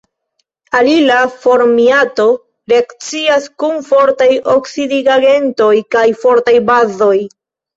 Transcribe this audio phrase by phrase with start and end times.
[0.77, 2.25] Alila formiato
[2.73, 7.17] reakcias kun fortaj oksidigagentoj kaj fortaj bazoj.